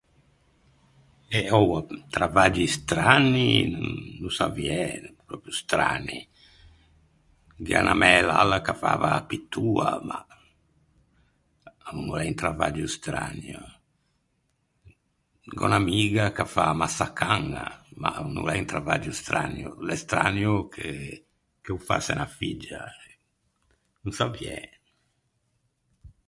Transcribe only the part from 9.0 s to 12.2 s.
a pittoa, ma, a no